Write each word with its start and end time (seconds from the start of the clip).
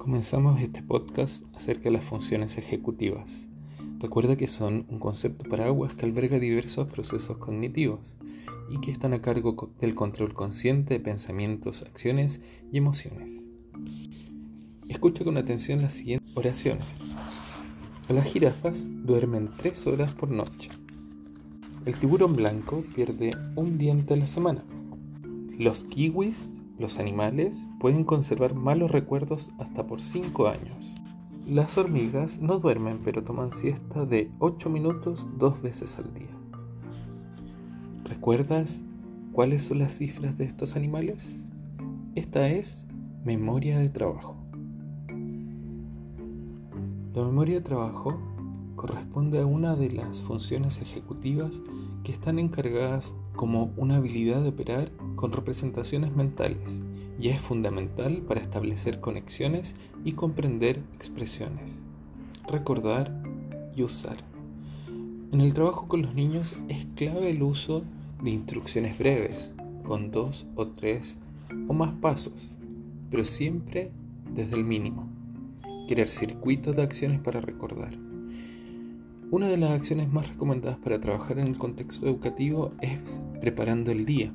Comenzamos 0.00 0.62
este 0.62 0.82
podcast 0.82 1.44
acerca 1.54 1.84
de 1.84 1.90
las 1.90 2.04
funciones 2.04 2.56
ejecutivas. 2.56 3.30
Recuerda 3.98 4.34
que 4.34 4.48
son 4.48 4.86
un 4.88 4.98
concepto 4.98 5.46
paraguas 5.46 5.94
que 5.94 6.06
alberga 6.06 6.38
diversos 6.38 6.88
procesos 6.88 7.36
cognitivos 7.36 8.16
y 8.70 8.80
que 8.80 8.92
están 8.92 9.12
a 9.12 9.20
cargo 9.20 9.70
del 9.78 9.94
control 9.94 10.32
consciente 10.32 10.94
de 10.94 11.00
pensamientos, 11.00 11.82
acciones 11.82 12.40
y 12.72 12.78
emociones. 12.78 13.46
Escucha 14.88 15.22
con 15.22 15.36
atención 15.36 15.82
las 15.82 15.92
siguientes 15.92 16.34
oraciones. 16.34 17.02
Las 18.08 18.24
jirafas 18.24 18.86
duermen 19.04 19.50
tres 19.58 19.86
horas 19.86 20.14
por 20.14 20.30
noche. 20.30 20.70
El 21.84 21.94
tiburón 21.96 22.36
blanco 22.36 22.84
pierde 22.94 23.32
un 23.54 23.76
diente 23.76 24.14
a 24.14 24.16
la 24.16 24.26
semana. 24.26 24.64
Los 25.58 25.84
kiwis 25.84 26.54
los 26.80 26.98
animales 26.98 27.68
pueden 27.78 28.04
conservar 28.04 28.54
malos 28.54 28.90
recuerdos 28.90 29.52
hasta 29.58 29.86
por 29.86 30.00
5 30.00 30.48
años. 30.48 30.94
Las 31.46 31.76
hormigas 31.76 32.40
no 32.40 32.58
duermen 32.58 33.00
pero 33.04 33.22
toman 33.22 33.52
siesta 33.52 34.06
de 34.06 34.30
8 34.38 34.70
minutos 34.70 35.28
dos 35.36 35.60
veces 35.60 35.98
al 35.98 36.14
día. 36.14 36.30
¿Recuerdas 38.04 38.82
cuáles 39.32 39.64
son 39.64 39.80
las 39.80 39.98
cifras 39.98 40.38
de 40.38 40.44
estos 40.44 40.74
animales? 40.74 41.46
Esta 42.14 42.48
es 42.48 42.88
memoria 43.24 43.78
de 43.78 43.90
trabajo. 43.90 44.38
La 47.14 47.24
memoria 47.24 47.56
de 47.56 47.60
trabajo 47.60 48.18
corresponde 48.76 49.40
a 49.40 49.44
una 49.44 49.76
de 49.76 49.90
las 49.90 50.22
funciones 50.22 50.80
ejecutivas 50.80 51.62
que 52.04 52.12
están 52.12 52.38
encargadas 52.38 53.14
como 53.36 53.70
una 53.76 53.96
habilidad 53.96 54.42
de 54.42 54.48
operar 54.48 54.90
con 55.20 55.32
representaciones 55.32 56.16
mentales 56.16 56.80
y 57.20 57.28
es 57.28 57.42
fundamental 57.42 58.22
para 58.26 58.40
establecer 58.40 59.00
conexiones 59.00 59.76
y 60.02 60.12
comprender 60.12 60.80
expresiones, 60.94 61.78
recordar 62.48 63.12
y 63.76 63.82
usar. 63.82 64.16
En 65.30 65.42
el 65.42 65.52
trabajo 65.52 65.88
con 65.88 66.00
los 66.00 66.14
niños 66.14 66.56
es 66.68 66.86
clave 66.96 67.28
el 67.28 67.42
uso 67.42 67.84
de 68.22 68.30
instrucciones 68.30 68.98
breves, 68.98 69.52
con 69.84 70.10
dos 70.10 70.46
o 70.54 70.68
tres 70.68 71.18
o 71.68 71.74
más 71.74 71.92
pasos, 72.00 72.56
pero 73.10 73.22
siempre 73.24 73.90
desde 74.34 74.56
el 74.56 74.64
mínimo. 74.64 75.06
Crear 75.86 76.08
circuitos 76.08 76.74
de 76.76 76.82
acciones 76.82 77.20
para 77.20 77.42
recordar. 77.42 77.94
Una 79.30 79.48
de 79.48 79.58
las 79.58 79.72
acciones 79.72 80.10
más 80.10 80.30
recomendadas 80.30 80.78
para 80.78 80.98
trabajar 80.98 81.38
en 81.38 81.46
el 81.48 81.58
contexto 81.58 82.06
educativo 82.06 82.72
es 82.80 82.98
preparando 83.40 83.92
el 83.92 84.06
día, 84.06 84.32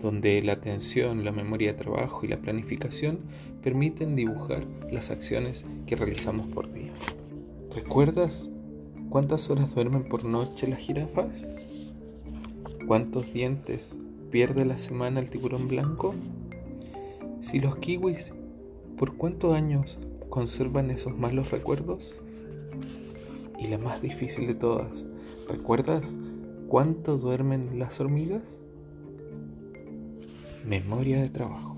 donde 0.00 0.40
la 0.42 0.52
atención, 0.52 1.24
la 1.24 1.32
memoria 1.32 1.72
de 1.72 1.78
trabajo 1.78 2.24
y 2.24 2.28
la 2.28 2.38
planificación 2.38 3.18
permiten 3.62 4.14
dibujar 4.14 4.64
las 4.90 5.10
acciones 5.10 5.64
que 5.86 5.96
realizamos 5.96 6.46
por 6.46 6.72
día. 6.72 6.92
¿Recuerdas 7.74 8.48
cuántas 9.10 9.50
horas 9.50 9.74
duermen 9.74 10.08
por 10.08 10.24
noche 10.24 10.68
las 10.68 10.78
jirafas? 10.78 11.48
¿Cuántos 12.86 13.32
dientes 13.32 13.98
pierde 14.30 14.64
la 14.64 14.78
semana 14.78 15.20
el 15.20 15.30
tiburón 15.30 15.68
blanco? 15.68 16.14
Si 17.40 17.58
los 17.58 17.76
kiwis, 17.76 18.32
¿por 18.96 19.16
cuántos 19.16 19.54
años 19.54 19.98
conservan 20.30 20.90
esos 20.90 21.16
malos 21.16 21.50
recuerdos? 21.50 22.16
Y 23.58 23.66
la 23.66 23.78
más 23.78 24.00
difícil 24.00 24.46
de 24.46 24.54
todas, 24.54 25.06
¿recuerdas 25.48 26.14
cuánto 26.68 27.18
duermen 27.18 27.78
las 27.78 27.98
hormigas? 27.98 28.60
Memoria 30.68 31.22
de 31.22 31.30
trabajo. 31.30 31.77